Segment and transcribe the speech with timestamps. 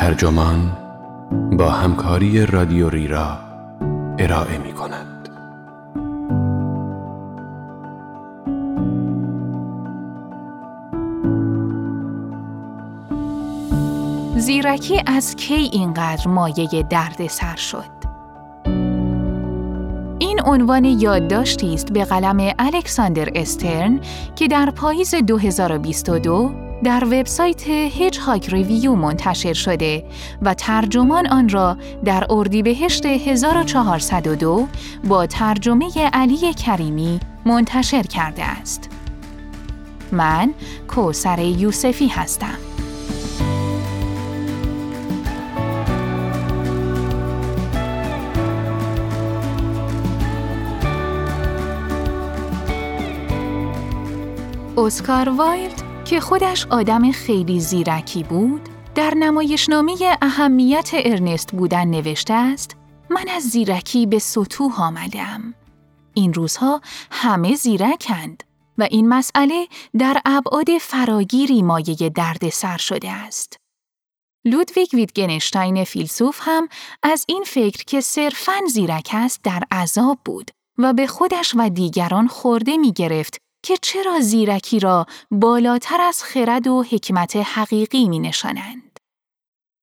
[0.00, 0.72] ترجمان
[1.58, 3.38] با همکاری رادیو ریرا
[4.18, 5.28] ارائه می کند.
[14.36, 17.90] زیرکی از کی اینقدر مایه درد سر شد؟
[20.18, 24.00] این عنوان یادداشتی است به قلم الکساندر استرن
[24.36, 30.04] که در پاییز 2022 در وبسایت هیچ هاک ریویو منتشر شده
[30.42, 34.66] و ترجمان آن را در اردیبهشت 1402
[35.04, 38.90] با ترجمه علی کریمی منتشر کرده است.
[40.12, 40.54] من
[40.88, 42.58] کوسر یوسفی هستم.
[54.76, 55.79] اسکار وایلد
[56.10, 62.76] که خودش آدم خیلی زیرکی بود، در نمایشنامه اهمیت ارنست بودن نوشته است
[63.10, 65.54] من از زیرکی به سطوح آمدم.
[66.14, 66.80] این روزها
[67.10, 68.42] همه زیرکند
[68.78, 69.66] و این مسئله
[69.98, 73.56] در ابعاد فراگیری مایه درد سر شده است.
[74.44, 76.68] لودویگ ویتگنشتاین فیلسوف هم
[77.02, 82.28] از این فکر که صرفاً زیرک است در عذاب بود و به خودش و دیگران
[82.28, 88.98] خورده می گرفت که چرا زیرکی را بالاتر از خرد و حکمت حقیقی می نشانند.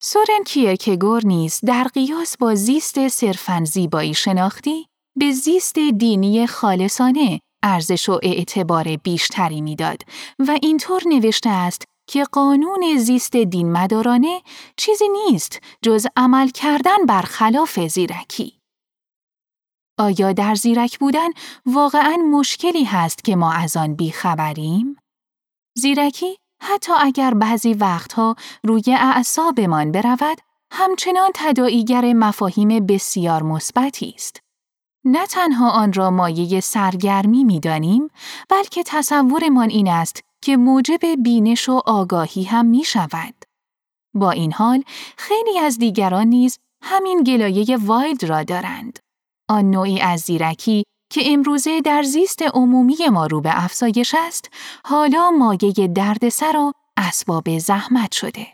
[0.01, 4.87] سورن کیرکگور نیز در قیاس با زیست صرفاً زیبایی شناختی
[5.19, 10.01] به زیست دینی خالصانه ارزش و اعتبار بیشتری می‌داد
[10.39, 14.41] و اینطور نوشته است که قانون زیست دین مدارانه
[14.77, 18.59] چیزی نیست جز عمل کردن بر خلاف زیرکی.
[19.99, 21.29] آیا در زیرک بودن
[21.65, 24.97] واقعا مشکلی هست که ما از آن بیخبریم؟
[25.77, 30.41] زیرکی حتی اگر بعضی وقتها روی اعصابمان برود،
[30.71, 34.39] همچنان تداعیگر مفاهیم بسیار مثبتی است.
[35.05, 38.07] نه تنها آن را مایه سرگرمی می دانیم،
[38.49, 43.45] بلکه تصورمان این است که موجب بینش و آگاهی هم می شود.
[44.13, 44.83] با این حال،
[45.17, 48.99] خیلی از دیگران نیز همین گلایه وایلد را دارند.
[49.49, 54.49] آن نوعی از زیرکی که امروزه در زیست عمومی ما رو به افزایش است،
[54.85, 58.47] حالا مایه دردسر و اسباب زحمت شده.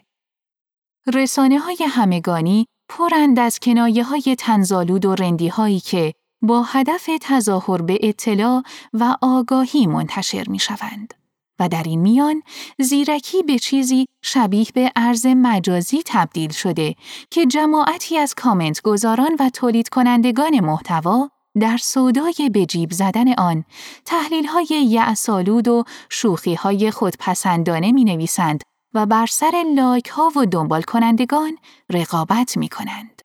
[1.13, 7.81] رسانه های همگانی پرند از کنایه های تنزالود و رندی هایی که با هدف تظاهر
[7.81, 11.22] به اطلاع و آگاهی منتشر می شوند.
[11.59, 12.43] و در این میان
[12.79, 16.95] زیرکی به چیزی شبیه به ارز مجازی تبدیل شده
[17.29, 23.65] که جماعتی از کامنت گذاران و تولید کنندگان محتوا در سودای به زدن آن
[24.05, 28.63] تحلیل های یعسالود و شوخی های خودپسندانه می نویسند
[28.93, 31.57] و بر سر لایک ها و دنبال کنندگان
[31.89, 33.21] رقابت می کنند.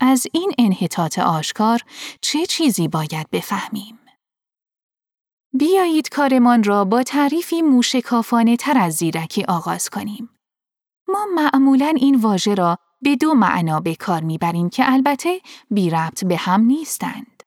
[0.00, 1.80] از این انحطاط آشکار
[2.20, 3.98] چه چیزی باید بفهمیم؟
[5.58, 10.30] بیایید کارمان را با تعریفی موشکافانه تر از زیرکی آغاز کنیم.
[11.08, 15.40] ما معمولا این واژه را به دو معنا به کار می‌بریم که البته
[15.70, 17.42] بی ربط به هم نیستند.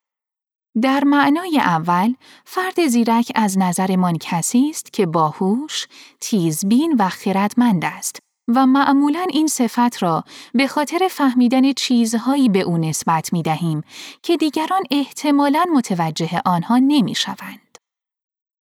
[0.81, 2.13] در معنای اول،
[2.45, 5.87] فرد زیرک از نظرمان کسی است که باهوش،
[6.21, 12.77] تیزبین و خردمند است و معمولا این صفت را به خاطر فهمیدن چیزهایی به او
[12.77, 13.83] نسبت می دهیم
[14.23, 17.68] که دیگران احتمالاً متوجه آنها نمی شوند.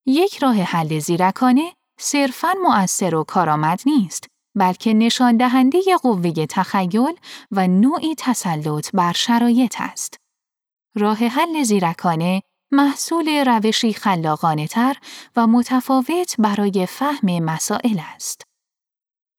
[0.09, 7.15] یک راه حل زیرکانه صرفاً مؤثر و کارآمد نیست، بلکه نشان دهنده قوه تخیل
[7.51, 10.17] و نوعی تسلط بر شرایط است.
[10.97, 12.43] راه حل زیرکانه
[12.73, 14.97] محصول روشی خلاقانه تر
[15.37, 18.43] و متفاوت برای فهم مسائل است.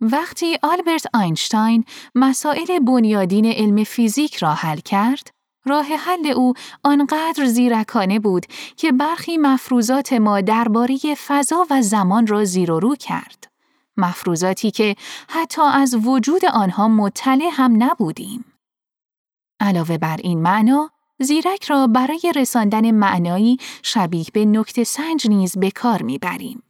[0.01, 1.85] وقتی آلبرت آینشتاین
[2.15, 5.31] مسائل بنیادین علم فیزیک را حل کرد،
[5.69, 6.53] راه حل او
[6.83, 8.45] آنقدر زیرکانه بود
[8.77, 10.97] که برخی مفروضات ما درباره
[11.27, 13.51] فضا و زمان را زیر و رو کرد.
[13.97, 14.95] مفروضاتی که
[15.29, 18.45] حتی از وجود آنها مطلع هم نبودیم.
[19.59, 20.89] علاوه بر این معنا،
[21.19, 26.63] زیرک را برای رساندن معنایی شبیه به نکت سنج نیز به کار می‌بریم.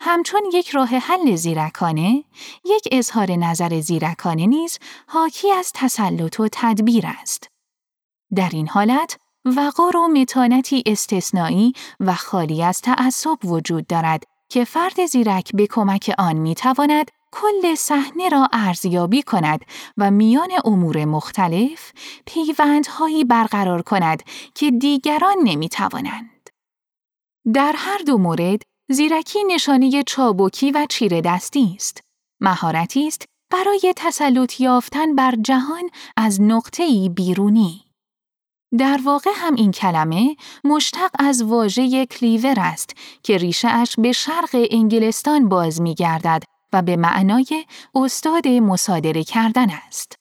[0.00, 2.24] همچون یک راه حل زیرکانه،
[2.64, 7.51] یک اظهار نظر زیرکانه نیز حاکی از تسلط و تدبیر است.
[8.34, 15.06] در این حالت وقار و متانتی استثنایی و خالی از تعصب وجود دارد که فرد
[15.06, 19.60] زیرک به کمک آن می تواند کل صحنه را ارزیابی کند
[19.96, 21.92] و میان امور مختلف
[22.26, 24.22] پیوندهایی برقرار کند
[24.54, 26.50] که دیگران نمی توانند.
[27.54, 32.00] در هر دو مورد زیرکی نشانه چابکی و چیره دستی است.
[32.40, 37.91] مهارتی است برای تسلط یافتن بر جهان از نقطه‌ای بیرونی.
[38.78, 44.66] در واقع هم این کلمه مشتق از واژه کلیور است که ریشه اش به شرق
[44.70, 46.42] انگلستان باز می گردد
[46.72, 47.64] و به معنای
[47.94, 50.14] استاد مصادره کردن است.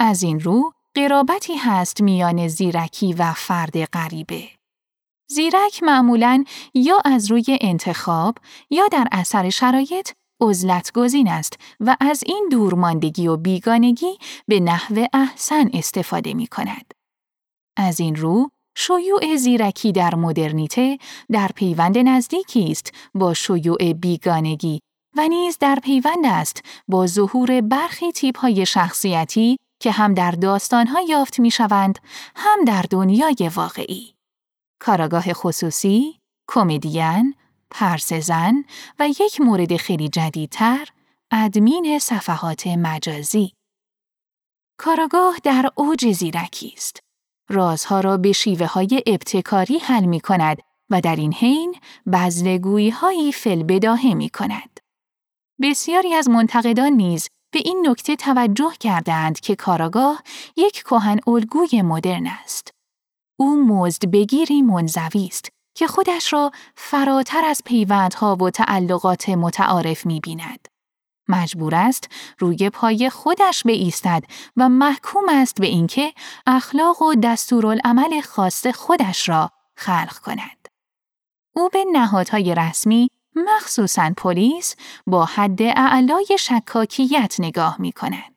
[0.00, 4.48] از این رو قرابتی هست میان زیرکی و فرد غریبه.
[5.30, 8.38] زیرک معمولاً یا از روی انتخاب
[8.70, 10.10] یا در اثر شرایط
[10.40, 14.18] عزلت گزین است و از این دورماندگی و بیگانگی
[14.48, 16.94] به نحو احسن استفاده می کند.
[17.76, 20.98] از این رو، شیوع زیرکی در مدرنیته
[21.32, 24.80] در پیوند نزدیکی است با شیوع بیگانگی
[25.16, 31.00] و نیز در پیوند است با ظهور برخی تیپ های شخصیتی که هم در داستانها
[31.00, 31.98] یافت می شوند،
[32.36, 34.14] هم در دنیای واقعی.
[34.80, 37.34] کاراگاه خصوصی، کمدین،
[37.70, 38.64] پرسزن
[38.98, 40.88] و یک مورد خیلی جدیدتر،
[41.30, 43.52] ادمین صفحات مجازی.
[44.78, 47.03] کاراگاه در اوج زیرکی است.
[47.48, 50.58] رازها را به شیوه های ابتکاری حل می کند
[50.90, 51.74] و در این حین
[52.12, 54.80] بزلگویی هایی فل بداهه می کند.
[55.62, 60.22] بسیاری از منتقدان نیز به این نکته توجه کردند که کاراگاه
[60.56, 62.70] یک کهن الگوی مدرن است.
[63.36, 70.20] او مزد بگیری منزوی است که خودش را فراتر از پیوندها و تعلقات متعارف می
[70.20, 70.68] بیند.
[71.28, 74.24] مجبور است روی پای خودش بایستد
[74.56, 76.12] و محکوم است به اینکه
[76.46, 80.68] اخلاق و دستورالعمل خاص خودش را خلق کند.
[81.56, 84.76] او به نهادهای رسمی مخصوصاً پلیس
[85.06, 88.34] با حد اعلای شکاکیت نگاه می کند.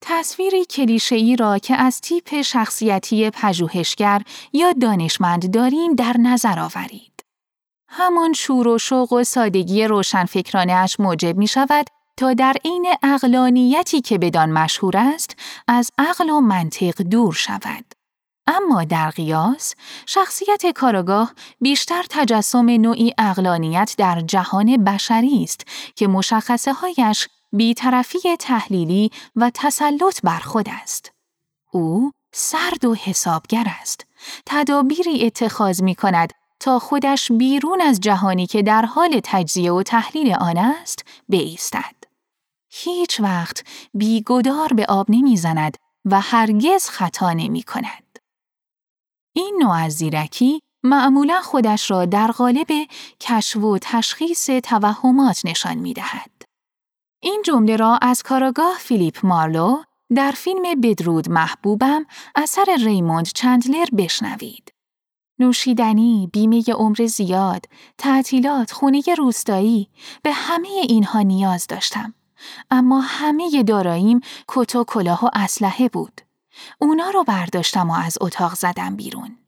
[0.00, 4.22] تصویری کلیشه‌ای را که از تیپ شخصیتی پژوهشگر
[4.52, 7.13] یا دانشمند داریم در نظر آورید.
[7.96, 11.86] همان شور و شوق و سادگی روشنفکرانه اش موجب می شود
[12.16, 15.36] تا در عین اقلانیتی که بدان مشهور است
[15.68, 17.84] از عقل و منطق دور شود.
[18.46, 19.74] اما در قیاس،
[20.06, 25.66] شخصیت کاراگاه بیشتر تجسم نوعی اقلانیت در جهان بشری است
[25.96, 31.12] که مشخصه هایش بیطرفی تحلیلی و تسلط بر خود است.
[31.70, 34.06] او سرد و حسابگر است.
[34.46, 36.32] تدابیری اتخاذ می کند
[36.64, 41.94] تا خودش بیرون از جهانی که در حال تجزیه و تحلیل آن است بایستد.
[42.70, 43.64] هیچ وقت
[43.94, 48.18] بیگدار به آب نمی‌زند و هرگز خطا نمی کند.
[49.32, 52.68] این نوع از زیرکی معمولا خودش را در قالب
[53.20, 56.30] کشف و تشخیص توهمات نشان می دهد.
[57.22, 59.82] این جمله را از کاراگاه فیلیپ مارلو
[60.14, 64.73] در فیلم بدرود محبوبم اثر ریموند چندلر بشنوید.
[65.38, 67.66] نوشیدنی، بیمه عمر زیاد،
[67.98, 69.88] تعطیلات، خونه روستایی،
[70.22, 72.14] به همه اینها نیاز داشتم.
[72.70, 76.20] اما همه داراییم کت و کلاه و اسلحه بود.
[76.78, 79.38] اونا رو برداشتم و از اتاق زدم بیرون.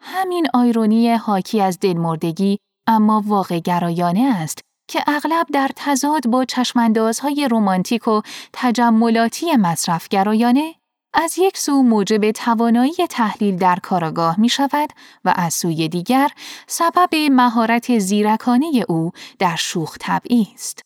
[0.00, 7.48] همین آیرونی حاکی از دلمردگی اما واقع گرایانه است که اغلب در تضاد با چشماندازهای
[7.50, 8.20] رمانتیک و
[8.52, 10.74] تجملاتی مصرفگرایانه
[11.18, 14.90] از یک سو موجب توانایی تحلیل در کاراگاه می شود
[15.24, 16.30] و از سوی دیگر
[16.66, 20.82] سبب مهارت زیرکانه او در شوخ طبعی است.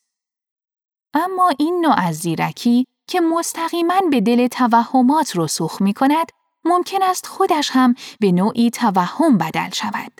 [1.14, 6.26] اما این نوع از زیرکی که مستقیما به دل توهمات رسوخ می کند،
[6.64, 10.12] ممکن است خودش هم به نوعی توهم بدل شود.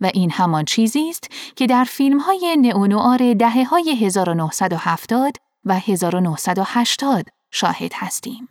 [0.00, 7.28] و این همان چیزی است که در فیلم های نئونوار دهه های 1970 و 1980
[7.50, 8.48] شاهد هستیم.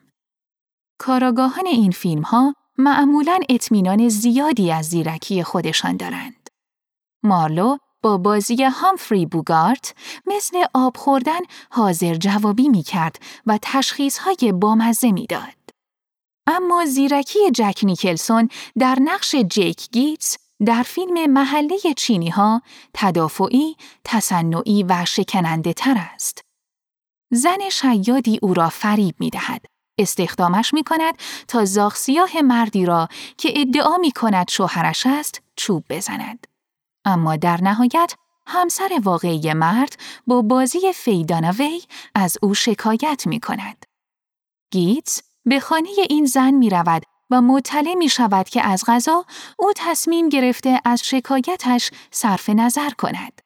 [1.02, 6.50] کاراگاهان این فیلم ها معمولاً اطمینان زیادی از زیرکی خودشان دارند.
[7.24, 11.40] مارلو با بازی هامفری بوگارت مثل آب خوردن
[11.72, 13.16] حاضر جوابی می کرد
[13.46, 15.76] و تشخیص های بامزه می داد.
[16.48, 22.62] اما زیرکی جک نیکلسون در نقش جیک گیتس در فیلم محله چینی ها
[22.94, 26.42] تدافعی، تصنعی و شکننده تر است.
[27.32, 31.16] زن شیادی او را فریب می دهد استخدامش می کند
[31.48, 33.08] تا زاغ سیاه مردی را
[33.38, 36.48] که ادعا می کند شوهرش است چوب بزند.
[37.06, 38.14] اما در نهایت
[38.48, 39.96] همسر واقعی مرد
[40.28, 41.82] با بازی فیدانا وی
[42.16, 43.86] از او شکایت می کند.
[44.72, 49.26] گیتس به خانه این زن می رود و مطلع می شود که از غذا
[49.58, 53.42] او تصمیم گرفته از شکایتش صرف نظر کند.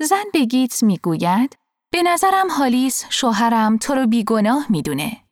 [0.00, 1.56] زن به گیتس می گوید
[1.92, 5.29] به نظرم هالیس شوهرم تو رو بیگناه می‌دونه.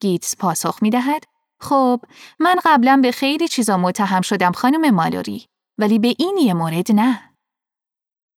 [0.00, 1.24] گیتس پاسخ می دهد
[1.60, 2.00] خب
[2.38, 5.46] من قبلا به خیلی چیزا متهم شدم خانم مالوری
[5.78, 7.30] ولی به این یه مورد نه.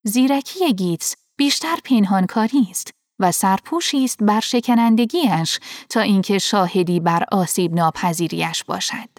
[0.06, 7.74] زیرکی گیتس بیشتر پنهانکاری است و سرپوشی است بر شکنندگیش تا اینکه شاهدی بر آسیب
[7.74, 9.10] ناپذیریش باشد.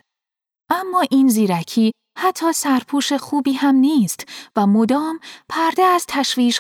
[0.71, 6.07] اما این زیرکی حتی سرپوش خوبی هم نیست و مدام پرده از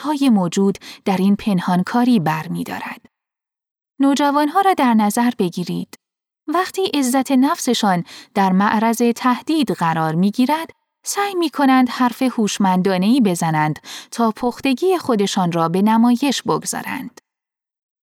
[0.02, 2.64] های موجود در این پنهانکاری بر می.
[3.98, 5.94] نوجوانها را در نظر بگیرید.
[6.46, 10.70] وقتی عزت نفسشان در معرض تهدید قرار می گیرد،
[11.04, 13.78] سعی می کنند حرف هوشمندانه بزنند
[14.10, 17.20] تا پختگی خودشان را به نمایش بگذارند.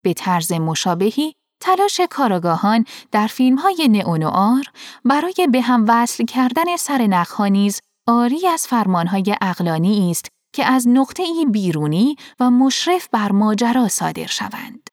[0.03, 4.63] به طرز مشابهی تلاش کاراگاهان در فیلم های نئونوار
[5.05, 11.23] برای به هم وصل کردن سر نیز آری از فرمانهای اقلانی است که از نقطه
[11.51, 14.90] بیرونی و مشرف بر ماجرا صادر شوند.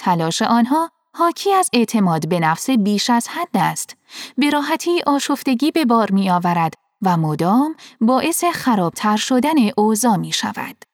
[0.00, 3.96] تلاش آنها حاکی از اعتماد به نفس بیش از حد است.
[4.38, 10.84] به راحتی آشفتگی به بار می آورد و مدام باعث خرابتر شدن اوضاع می شود.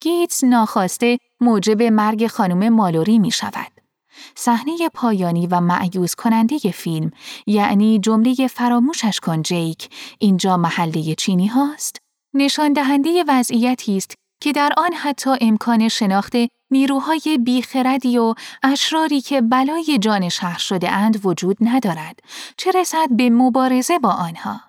[0.00, 3.72] گیتس ناخواسته موجب مرگ خانم مالوری می شود.
[4.36, 7.10] صحنه پایانی و معیوز کننده فیلم
[7.46, 11.96] یعنی جمله فراموشش کن جیک اینجا محله چینی هاست
[12.34, 14.14] نشان دهنده وضعیتی است
[14.44, 16.32] که در آن حتی امکان شناخت
[16.70, 22.20] نیروهای بیخردی و اشراری که بلای جان شهر شده اند وجود ندارد
[22.56, 24.60] چه رسد به مبارزه با آنها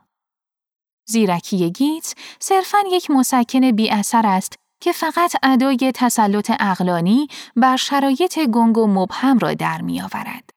[1.07, 8.39] زیرکی گیت صرفاً یک مسکن بی اثر است که فقط ادای تسلط اقلانی بر شرایط
[8.39, 10.49] گنگ و مبهم را در می آورد.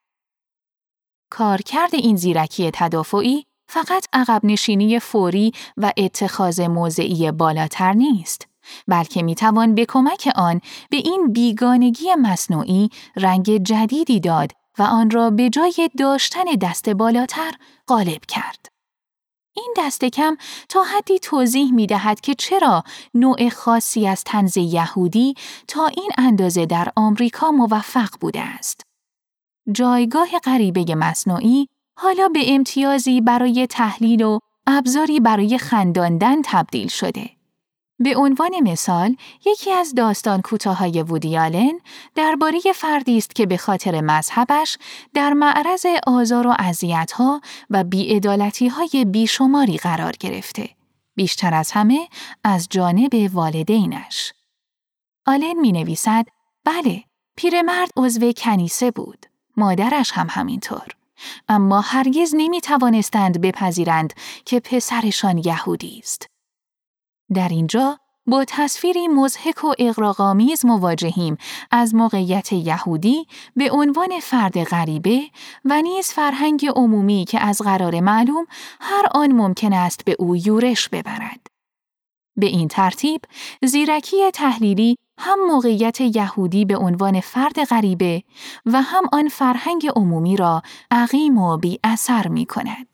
[1.29, 8.48] کارکرد این زیرکی تدافعی فقط عقب نشینی فوری و اتخاذ موضعی بالاتر نیست،
[8.87, 15.09] بلکه می توان به کمک آن به این بیگانگی مصنوعی رنگ جدیدی داد و آن
[15.09, 17.51] را به جای داشتن دست بالاتر
[17.87, 18.69] غالب کرد.
[19.55, 20.37] این دست کم
[20.69, 22.83] تا حدی توضیح می دهد که چرا
[23.13, 25.33] نوع خاصی از تنز یهودی
[25.67, 28.81] تا این اندازه در آمریکا موفق بوده است.
[29.71, 37.38] جایگاه غریبه مصنوعی حالا به امتیازی برای تحلیل و ابزاری برای خنداندن تبدیل شده.
[37.99, 39.15] به عنوان مثال،
[39.45, 41.79] یکی از داستان کوتاهای وودیالن
[42.15, 44.77] درباره فردی است که به خاطر مذهبش
[45.13, 50.69] در معرض آزار و اذیت‌ها و بی‌عدالتی‌های بیشماری قرار گرفته.
[51.15, 52.07] بیشتر از همه
[52.43, 54.33] از جانب والدینش.
[55.25, 56.25] آلن می نویسد
[56.65, 57.03] بله،
[57.35, 59.25] پیرمرد عضو کنیسه بود.
[59.57, 60.87] مادرش هم همینطور.
[61.49, 64.13] اما هرگز نمی توانستند بپذیرند
[64.45, 66.29] که پسرشان یهودی است.
[67.33, 71.37] در اینجا با تصویری مزهک و اقراغامیز مواجهیم
[71.71, 75.21] از موقعیت یهودی به عنوان فرد غریبه
[75.65, 78.45] و نیز فرهنگ عمومی که از قرار معلوم
[78.81, 81.47] هر آن ممکن است به او یورش ببرد.
[82.37, 83.21] به این ترتیب
[83.63, 88.23] زیرکی تحلیلی هم موقعیت یهودی به عنوان فرد غریبه
[88.65, 92.88] و هم آن فرهنگ عمومی را عقیم و بی اثر می کند.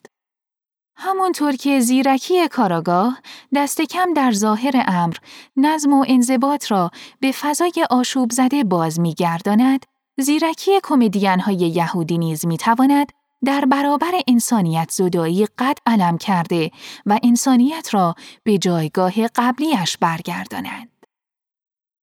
[0.97, 3.19] همانطور که زیرکی کاراگاه
[3.55, 5.15] دست کم در ظاهر امر
[5.57, 9.85] نظم و انضباط را به فضای آشوب زده باز می گرداند،
[10.17, 13.11] زیرکی کمدین های یهودی نیز می تواند
[13.45, 16.71] در برابر انسانیت زدایی قد علم کرده
[17.05, 20.94] و انسانیت را به جایگاه قبلیش برگرداند.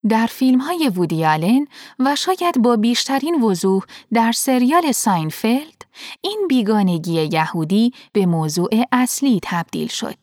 [0.09, 1.67] در فیلم های وودی آلن
[1.99, 3.83] و شاید با بیشترین وضوح
[4.13, 5.81] در سریال ساینفلد
[6.21, 10.17] این بیگانگی یهودی به موضوع اصلی تبدیل شد.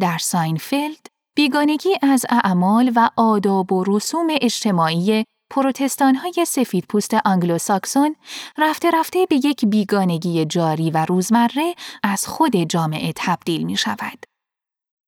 [0.00, 1.06] در ساینفلد
[1.36, 8.16] بیگانگی از اعمال و آداب و رسوم اجتماعی پروتستان های سفید پوست آنگلوساکسون
[8.58, 14.24] رفته رفته به یک بیگانگی جاری و روزمره از خود جامعه تبدیل می شود.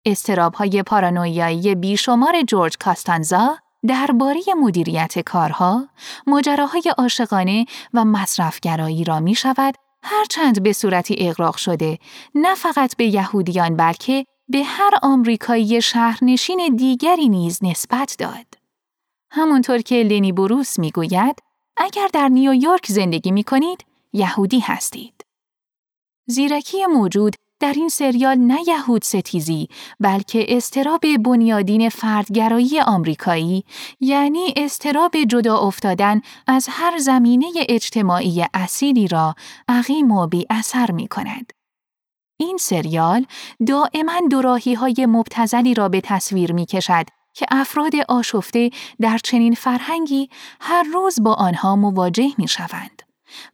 [0.06, 5.88] استراب های پارانویایی بیشمار جورج کاستانزا درباره مدیریت کارها،
[6.26, 11.98] ماجراهای عاشقانه و مصرفگرایی را می شود هرچند به صورتی اقراق شده
[12.34, 18.46] نه فقط به یهودیان بلکه به هر آمریکایی شهرنشین دیگری نیز نسبت داد.
[19.30, 21.42] همونطور که لنی بروس می گوید
[21.76, 25.24] اگر در نیویورک زندگی می کنید یهودی هستید.
[26.26, 29.69] زیرکی موجود در این سریال نه یهود ستیزی
[30.00, 33.64] بلکه استراب بنیادین فردگرایی آمریکایی
[34.00, 39.35] یعنی استراب جدا افتادن از هر زمینه اجتماعی اصیلی را
[39.69, 41.52] عقیم و بی اثر می کند.
[42.37, 43.26] این سریال
[43.66, 50.28] دائما دوراهی های مبتزلی را به تصویر می کشد که افراد آشفته در چنین فرهنگی
[50.61, 53.02] هر روز با آنها مواجه می شوند.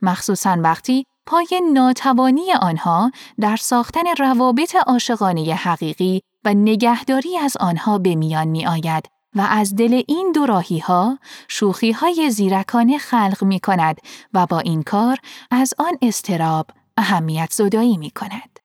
[0.02, 8.14] مخصوصا وقتی پای ناتوانی آنها در ساختن روابط عاشقانه حقیقی و نگهداری از آنها به
[8.14, 11.18] میان می آید و از دل این دو راهی ها
[11.48, 13.96] شوخی های زیرکانه خلق می کند
[14.34, 15.16] و با این کار
[15.50, 16.66] از آن استراب
[16.96, 18.58] اهمیت زدایی می کند.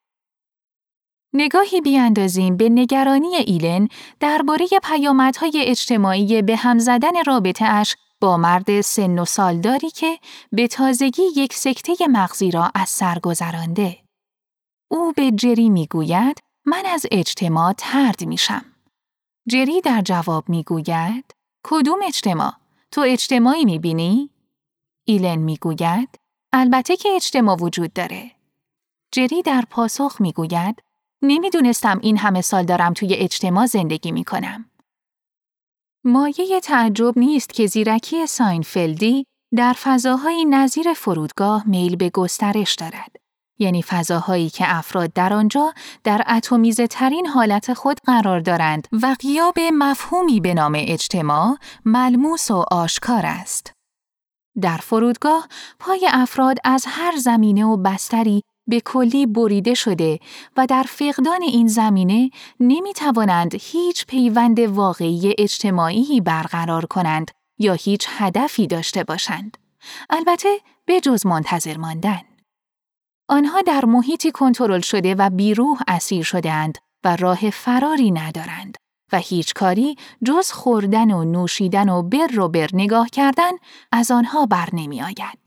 [1.34, 3.88] نگاهی بیاندازیم به نگرانی ایلن
[4.20, 10.20] درباره پیامدهای اجتماعی به هم زدن رابطه اش با مرد سن و سالداری که
[10.52, 14.00] به تازگی یک سکته مغزی را از سر گذرانده.
[14.92, 18.66] او به جری می‌گوید من از اجتماع ترد میشم.
[19.50, 22.54] جری در جواب می‌گوید کدوم اجتماع؟
[22.92, 24.30] تو اجتماعی می‌بینی؟
[25.08, 26.20] ایلن می‌گوید
[26.54, 28.32] البته که اجتماع وجود داره.
[29.12, 30.84] جری در پاسخ می‌گوید
[31.22, 34.66] نمی‌دونستم این همه سال دارم توی اجتماع زندگی می‌کنم.
[36.06, 43.16] مایه تعجب نیست که زیرکی ساینفلدی در فضاهای نظیر فرودگاه میل به گسترش دارد.
[43.60, 49.60] یعنی فضاهایی که افراد در آنجا در اتمیزه ترین حالت خود قرار دارند و غیاب
[49.74, 53.74] مفهومی به نام اجتماع ملموس و آشکار است.
[54.62, 55.48] در فرودگاه
[55.80, 60.20] پای افراد از هر زمینه و بستری به کلی بریده شده
[60.58, 62.30] و در فقدان این زمینه
[62.60, 69.58] نمی توانند هیچ پیوند واقعی اجتماعی برقرار کنند یا هیچ هدفی داشته باشند.
[70.10, 70.50] البته
[70.86, 72.22] به جز منتظر ماندن.
[73.30, 78.78] آنها در محیطی کنترل شده و بیروح اسیر شدهاند و راه فراری ندارند
[79.12, 83.52] و هیچ کاری جز خوردن و نوشیدن و بر و بر نگاه کردن
[83.92, 85.43] از آنها بر نمی آید.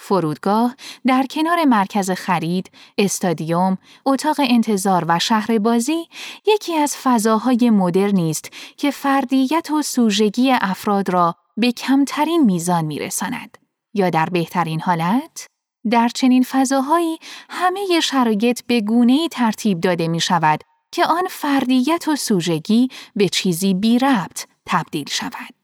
[0.00, 0.74] فرودگاه
[1.06, 6.08] در کنار مرکز خرید، استادیوم، اتاق انتظار و شهر بازی
[6.46, 13.58] یکی از فضاهای مدرنی است که فردیت و سوژگی افراد را به کمترین میزان میرساند.
[13.94, 15.46] یا در بهترین حالت،
[15.90, 17.18] در چنین فضاهایی
[17.50, 20.60] همه شرایط به گونه‌ای ترتیب داده می شود
[20.92, 25.54] که آن فردیت و سوژگی به چیزی بی ربط تبدیل شود.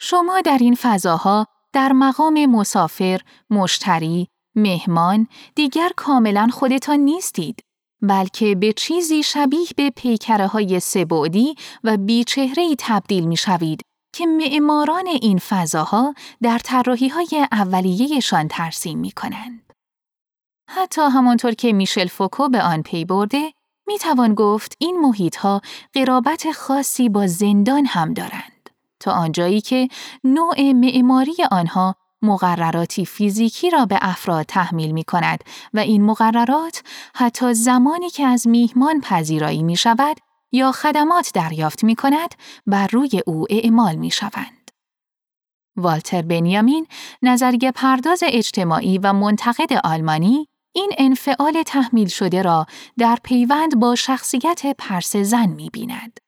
[0.00, 7.60] شما در این فضاها در مقام مسافر، مشتری، مهمان دیگر کاملا خودتان نیستید
[8.02, 11.54] بلکه به چیزی شبیه به پیکره های سبودی
[11.84, 13.80] و بیچهره تبدیل می شوید
[14.14, 19.72] که معماران این فضاها در طراحی های اولیهشان ترسیم می کنند.
[20.68, 23.52] حتی همانطور که میشل فوکو به آن پی برده،
[23.86, 25.60] می توان گفت این محیط ها
[25.92, 28.59] قرابت خاصی با زندان هم دارند.
[29.00, 29.88] تا آنجایی که
[30.24, 36.82] نوع معماری آنها مقرراتی فیزیکی را به افراد تحمیل می کند و این مقررات
[37.14, 40.16] حتی زمانی که از میهمان پذیرایی می شود
[40.52, 42.34] یا خدمات دریافت می کند
[42.66, 44.70] بر روی او اعمال می شوند.
[45.76, 46.86] والتر بنیامین
[47.22, 52.66] نظریه پرداز اجتماعی و منتقد آلمانی این انفعال تحمیل شده را
[52.98, 56.20] در پیوند با شخصیت پرس زن می بیند.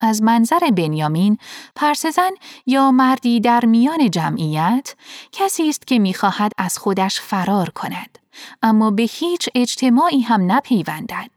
[0.00, 1.38] از منظر بنیامین،
[1.76, 2.30] پرسزن
[2.66, 4.94] یا مردی در میان جمعیت
[5.32, 8.18] کسی است که می‌خواهد از خودش فرار کند،
[8.62, 11.30] اما به هیچ اجتماعی هم نپیوندد.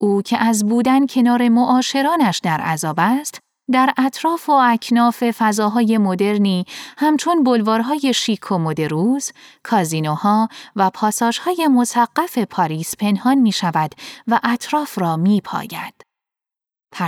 [0.00, 3.38] او که از بودن کنار معاشرانش در عذاب است،
[3.72, 6.64] در اطراف و اکناف فضاهای مدرنی
[6.98, 13.94] همچون بلوارهای شیک و مدروز، کازینوها و پاساژهای مسقف پاریس پنهان می شود
[14.26, 16.09] و اطراف را می پاید.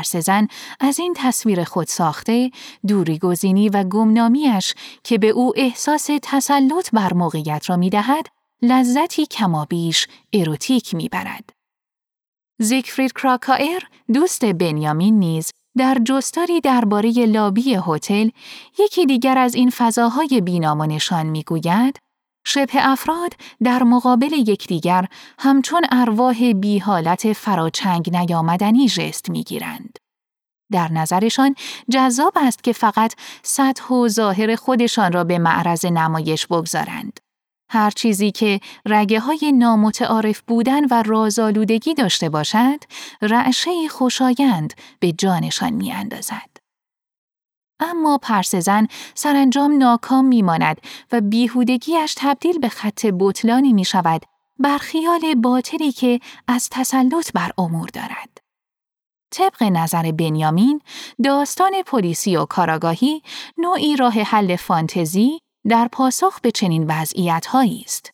[0.04, 0.48] زن
[0.80, 2.50] از این تصویر خود ساخته،
[2.86, 8.26] دوری گزینی و گمنامیش که به او احساس تسلط بر موقعیت را می دهد،
[8.62, 11.50] لذتی کمابیش اروتیک می برد.
[12.60, 18.28] زیگفرید کراکایر دوست بنیامین نیز در جستاری درباره لابی هتل
[18.78, 21.98] یکی دیگر از این فضاهای بینام نشان می‌گوید
[22.44, 29.98] شبه افراد در مقابل یکدیگر همچون ارواح بی حالت فراچنگ نیامدنی جست می‌گیرند.
[30.72, 31.54] در نظرشان
[31.90, 37.20] جذاب است که فقط سطح و ظاهر خودشان را به معرض نمایش بگذارند.
[37.70, 42.84] هر چیزی که رگه های نامتعارف بودن و رازآلودگی داشته باشد،
[43.22, 46.51] رعشه خوشایند به جانشان می اندازد.
[47.82, 50.80] اما پرسزن سرانجام ناکام میماند
[51.12, 54.22] و بیهودگیش تبدیل به خط بطلانی می شود
[54.58, 58.38] بر خیال باطلی که از تسلط بر امور دارد.
[59.30, 60.80] طبق نظر بنیامین،
[61.24, 63.22] داستان پلیسی و کاراگاهی
[63.58, 68.10] نوعی راه حل فانتزی در پاسخ به چنین وضعیت است.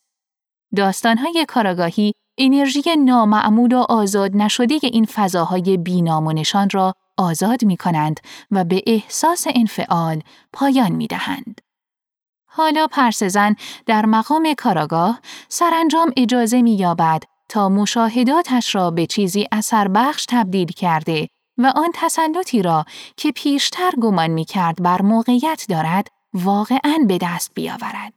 [0.77, 6.33] داستانهای کاراگاهی انرژی نامعمول و آزاد نشده این فضاهای بینام و
[6.73, 11.61] را آزاد می کنند و به احساس انفعال پایان می دهند.
[12.47, 19.89] حالا پرسزن در مقام کاراگاه سرانجام اجازه می یابد تا مشاهداتش را به چیزی اثر
[19.89, 21.29] بخش تبدیل کرده
[21.59, 22.85] و آن تسلطی را
[23.17, 28.15] که پیشتر گمان می کرد بر موقعیت دارد واقعا به دست بیاورد.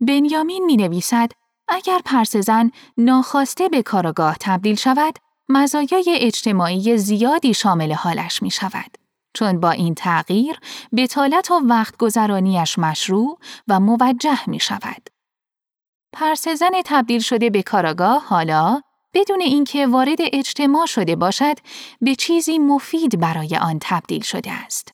[0.00, 1.30] بنیامین می نویسد
[1.68, 8.98] اگر پرسزن ناخواسته به کارگاه تبدیل شود، مزایای اجتماعی زیادی شامل حالش می شود.
[9.34, 10.60] چون با این تغییر
[10.96, 15.10] بتالت و وقت گذرانیش مشروع و موجه می شود.
[16.12, 18.80] پرسزن تبدیل شده به کاراگاه حالا
[19.14, 21.58] بدون اینکه وارد اجتماع شده باشد
[22.00, 24.92] به چیزی مفید برای آن تبدیل شده است.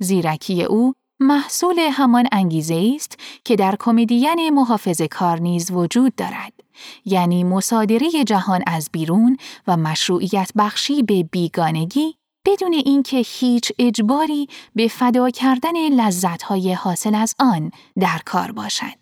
[0.00, 6.59] زیرکی او محصول همان انگیزه است که در کمدین محافظ کار نیز وجود دارد
[7.04, 12.14] یعنی مصادره جهان از بیرون و مشروعیت بخشی به بیگانگی
[12.46, 19.00] بدون اینکه هیچ اجباری به فدا کردن لذتهای حاصل از آن در کار باشد.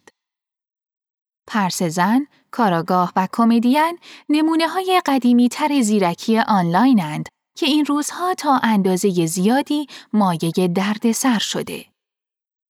[1.48, 8.60] پرس زن، کاراگاه و کمدین نمونه های قدیمی تر زیرکی آنلاینند که این روزها تا
[8.62, 11.84] اندازه زیادی مایه دردسر شده.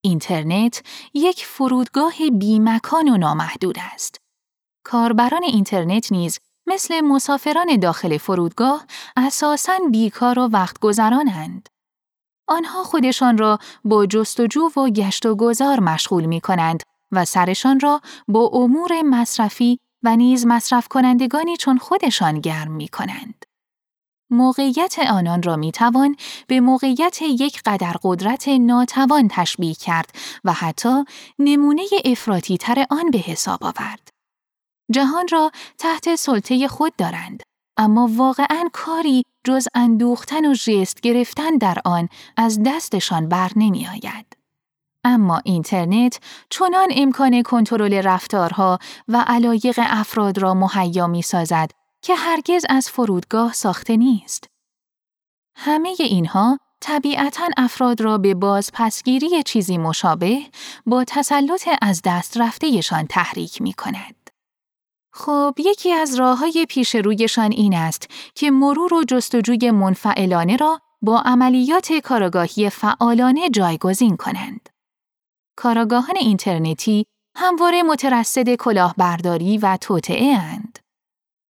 [0.04, 0.82] اینترنت
[1.14, 4.18] یک فرودگاه بیمکان و نامحدود است.
[4.90, 8.84] کاربران اینترنت نیز مثل مسافران داخل فرودگاه
[9.16, 11.68] اساساً بیکار و وقت گذرانند.
[12.46, 18.00] آنها خودشان را با جستجو و گشت و گذار مشغول می کنند و سرشان را
[18.28, 23.44] با امور مصرفی و نیز مصرف کنندگانی چون خودشان گرم می کنند.
[24.30, 30.10] موقعیت آنان را می توان به موقعیت یک قدر قدرت ناتوان تشبیه کرد
[30.44, 31.04] و حتی
[31.38, 34.17] نمونه افراتی تر آن به حساب آورد.
[34.90, 37.42] جهان را تحت سلطه خود دارند،
[37.76, 44.36] اما واقعا کاری جز اندوختن و ژست گرفتن در آن از دستشان بر نمی آید.
[45.04, 46.20] اما اینترنت
[46.50, 51.70] چنان امکان کنترل رفتارها و علایق افراد را مهیا می سازد
[52.02, 54.44] که هرگز از فرودگاه ساخته نیست.
[55.56, 60.42] همه اینها طبیعتا افراد را به بازپسگیری چیزی مشابه
[60.86, 64.27] با تسلط از دست رفتهشان تحریک می کند.
[65.18, 70.80] خب یکی از راه های پیش رویشان این است که مرور و جستجوی منفعلانه را
[71.02, 74.68] با عملیات کارگاهی فعالانه جایگزین کنند.
[75.56, 80.78] کاراگاهان اینترنتی همواره مترصد کلاهبرداری و توطعه اند.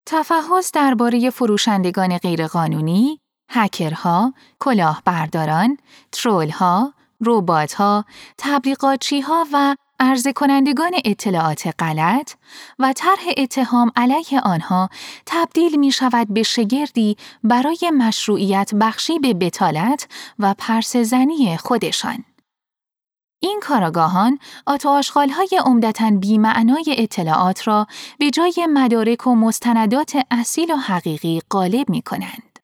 [0.06, 5.78] تفحص درباره فروشندگان غیرقانونی، هکرها، کلاهبرداران،
[6.12, 6.94] ترولها،
[7.26, 8.04] رباتها،
[8.38, 12.32] تبلیغاتچیها و عرضه کنندگان اطلاعات غلط
[12.78, 14.90] و طرح اتهام علیه آنها
[15.26, 20.08] تبدیل می شود به شگردی برای مشروعیت بخشی به بتالت
[20.38, 22.24] و پرسزنی خودشان.
[23.42, 24.38] این کاراگاهان
[25.12, 27.86] های عمدتا بیمعنای اطلاعات را
[28.18, 32.58] به جای مدارک و مستندات اصیل و حقیقی غالب می کنند.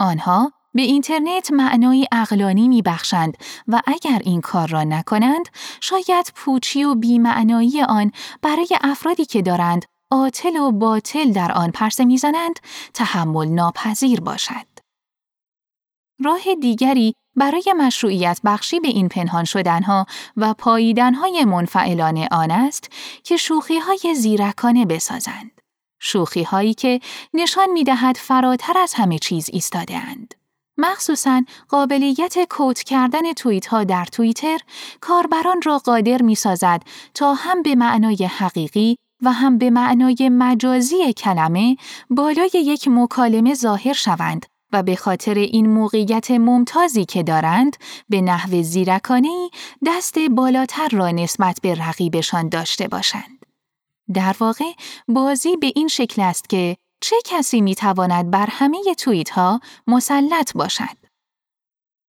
[0.00, 3.36] آنها به اینترنت معنای اقلانی می بخشند
[3.68, 5.48] و اگر این کار را نکنند
[5.80, 8.12] شاید پوچی و بیمعنایی آن
[8.42, 12.60] برای افرادی که دارند عاطل و باطل در آن پرسه می‌زنند
[12.94, 14.66] تحمل ناپذیر باشد.
[16.24, 22.90] راه دیگری برای مشروعیت بخشی به این پنهان شدنها و پاییدنهای منفعلانه آن است
[23.24, 25.60] که شوخی های زیرکانه بسازند.
[26.00, 27.00] شوخی هایی که
[27.34, 30.34] نشان می دهد فراتر از همه چیز ایستاده اند.
[30.78, 34.58] مخصوصاً قابلیت کوت کردن توییت ها در توییتر
[35.00, 36.82] کاربران را قادر می سازد
[37.14, 41.76] تا هم به معنای حقیقی و هم به معنای مجازی کلمه
[42.10, 47.76] بالای یک مکالمه ظاهر شوند و به خاطر این موقعیت ممتازی که دارند
[48.08, 49.50] به نحو زیرکانه
[49.86, 53.46] دست بالاتر را نسبت به رقیبشان داشته باشند.
[54.14, 54.72] در واقع
[55.08, 60.52] بازی به این شکل است که چه کسی می تواند بر همه توییت ها مسلط
[60.52, 61.06] باشد؟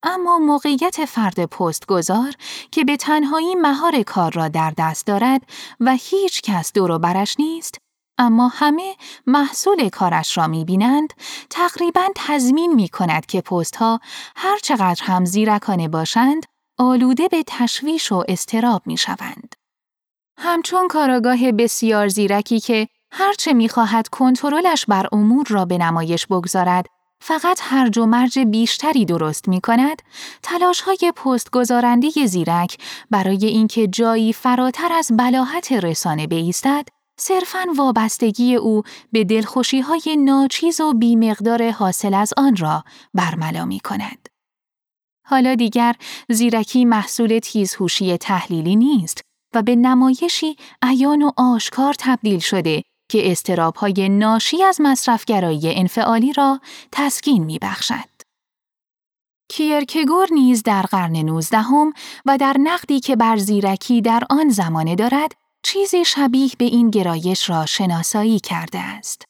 [0.04, 2.34] اما موقعیت فرد پستگذار
[2.72, 5.42] که به تنهایی مهار کار را در دست دارد
[5.80, 7.78] و هیچ کس دور برش نیست،
[8.18, 8.96] اما همه
[9.28, 11.14] محصول کارش را می بینند،
[11.50, 14.00] تقریبا تضمین می کند که پست ها
[14.36, 16.46] هر چقدر هم زیرکانه باشند،
[16.78, 19.56] آلوده به تشویش و استراب می شوند.
[20.38, 26.86] همچون کاراگاه بسیار زیرکی که هرچه می‌خواهد کنترلش بر امور را به نمایش بگذارد
[27.22, 30.02] فقط هرج و مرج بیشتری درست می کند،
[30.44, 32.78] تلاش های پست گذارنده زیرک
[33.12, 36.88] برای اینکه جایی فراتر از بلاحت رسانه بیستد،
[37.20, 43.80] صرفاً وابستگی او به دلخوشی های ناچیز و بیمقدار حاصل از آن را برملا می
[43.80, 44.30] کند.
[45.26, 45.96] حالا دیگر
[46.30, 49.22] زیرکی محصول تیزهوشی تحلیلی نیست
[49.56, 56.60] و به نمایشی عیان و آشکار تبدیل شده که استرابهای ناشی از مصرفگرایی انفعالی را
[56.92, 58.18] تسکین می بخشد.
[59.50, 61.94] کیرکگور نیز در قرن نوزدهم
[62.26, 65.32] و در نقدی که بر زیرکی در آن زمانه دارد
[65.64, 69.26] چیزی شبیه به این گرایش را شناسایی کرده است.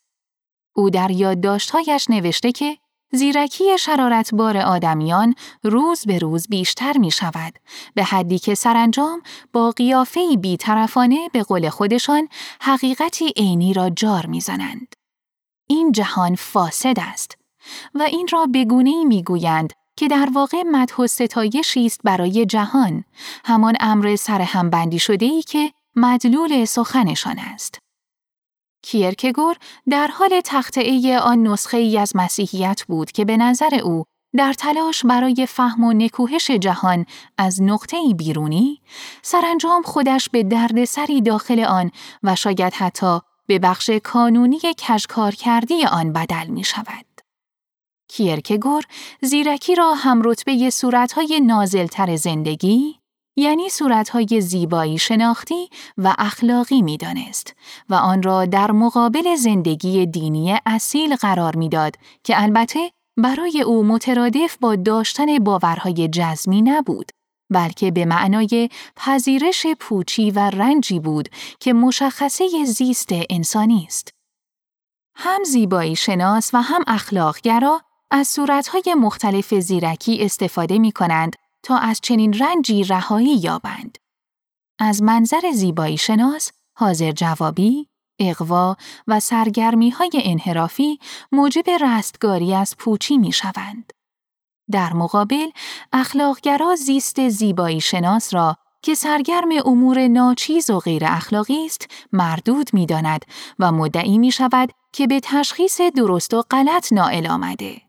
[0.76, 2.78] او در یادداشتهایش نوشته که
[3.12, 7.54] زیرکی شرارتبار آدمیان روز به روز بیشتر می شود
[7.96, 9.22] به حدی که سرانجام
[9.54, 12.28] با قیافه بیطرفانه به قول خودشان
[12.62, 14.96] حقیقتی عینی را جار می‌زنند.
[15.68, 17.38] این جهان فاسد است
[17.94, 23.04] و این را به گونه‌ای می‌گویند که در واقع مدح و ستایشی است برای جهان
[23.46, 27.80] همان امر سرهمبندی شده ای که مدلول سخنشان است.
[28.88, 29.56] کیرکگور
[29.90, 34.04] در حال تخته آن نسخه ای از مسیحیت بود که به نظر او
[34.36, 37.06] در تلاش برای فهم و نکوهش جهان
[37.38, 38.82] از نقطه بیرونی
[39.22, 41.92] سرانجام خودش به درد سری داخل آن
[42.24, 47.06] و شاید حتی به بخش کانونی کشکار کردی آن بدل می شود.
[48.10, 48.84] کیرکگور
[49.22, 53.00] زیرکی را هم رتبه صورتهای نازلتر زندگی
[53.40, 57.56] یعنی صورتهای زیبایی شناختی و اخلاقی می دانست
[57.90, 64.58] و آن را در مقابل زندگی دینی اصیل قرار می‌داد که البته برای او مترادف
[64.62, 67.12] با داشتن باورهای جزمی نبود
[67.50, 74.12] بلکه به معنای پذیرش پوچی و رنجی بود که مشخصه زیست انسانی است.
[75.16, 82.02] هم زیبایی شناس و هم اخلاقگرا از صورتهای مختلف زیرکی استفاده می کنند تا از
[82.02, 83.98] چنین رنجی رهایی یابند.
[84.80, 87.88] از منظر زیبایی شناس، حاضر جوابی،
[88.20, 88.76] اقوا
[89.08, 91.00] و سرگرمی های انحرافی
[91.32, 93.94] موجب رستگاری از پوچی می شوند.
[94.72, 95.50] در مقابل،
[95.94, 102.86] اخلاقگرا زیست زیبایی شناس را که سرگرم امور ناچیز و غیر اخلاقی است مردود می
[102.86, 103.26] داند
[103.60, 107.87] و مدعی می شود که به تشخیص درست و غلط نائل آمده.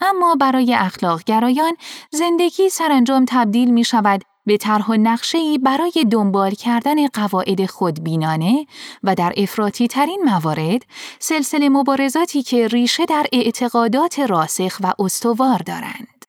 [0.00, 1.76] اما برای اخلاق گرایان
[2.10, 8.66] زندگی سرانجام تبدیل می شود به طرح و نقشه‌ای برای دنبال کردن قواعد خودبینانه
[9.02, 10.82] و در افراطی ترین موارد
[11.18, 16.24] سلسله مبارزاتی که ریشه در اعتقادات راسخ و استوار دارند.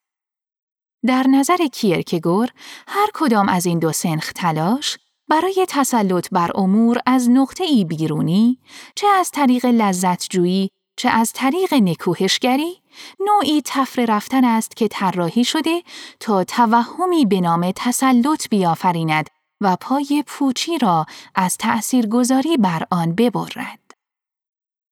[1.06, 2.50] در نظر کیرکگور
[2.88, 8.60] هر کدام از این دو سنخ تلاش برای تسلط بر امور از نقطه ای بیرونی
[8.96, 12.82] چه از طریق لذتجویی چه از طریق نکوهشگری
[13.20, 15.84] نوعی تفره رفتن است که طراحی شده
[16.20, 19.30] تا توهمی به نام تسلط بیافریند
[19.62, 21.06] و پای پوچی را
[21.36, 23.80] از تأثیرگذاری بر آن ببرد.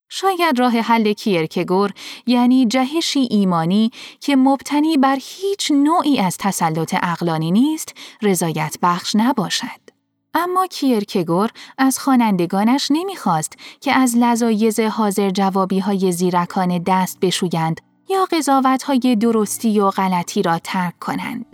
[0.10, 1.91] شاید راه حل کیرکگور
[2.26, 9.86] یعنی جهشی ایمانی که مبتنی بر هیچ نوعی از تسلط اقلانی نیست رضایت بخش نباشد.
[10.34, 18.26] اما کیرکگور از خوانندگانش نمی‌خواست که از لذایز حاضر جوابی های زیرکان دست بشویند یا
[18.32, 21.46] قضاوت های درستی و غلطی را ترک کنند.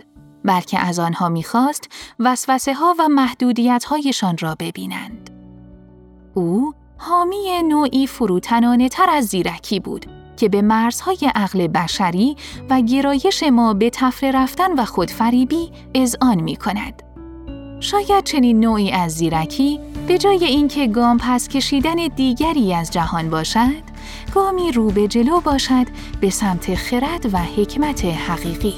[0.44, 1.88] بلکه از آنها می‌خواست
[2.18, 5.30] وسوسه ها و محدودیت هایشان را ببینند.
[6.34, 12.36] او حامی نوعی فروتنانه تر از زیرکی بود که به مرزهای عقل بشری
[12.70, 15.72] و گرایش ما به تفره رفتن و خودفریبی
[16.20, 17.02] آن می کند.
[17.80, 23.91] شاید چنین نوعی از زیرکی به جای اینکه گام پس کشیدن دیگری از جهان باشد،
[24.34, 25.86] گامی رو به جلو باشد
[26.20, 28.74] به سمت خرد و حکمت حقیقی.